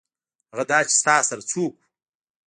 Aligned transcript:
هغه 0.51 0.63
دا 0.71 0.77
چې 0.89 0.93
ستا 1.01 1.15
سره 1.29 1.41
څوک 1.51 1.71
وو. 1.75 1.81